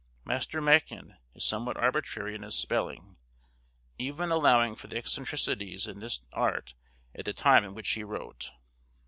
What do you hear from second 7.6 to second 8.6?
in which he wrote.